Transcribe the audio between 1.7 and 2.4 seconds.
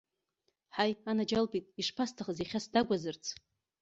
ишԥасҭахыз